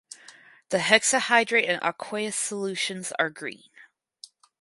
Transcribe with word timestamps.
The 0.69 0.79
hexahydrate 0.79 1.69
and 1.69 1.79
aqueous 1.83 2.35
solutions 2.35 3.13
are 3.19 3.29
green. 3.29 3.65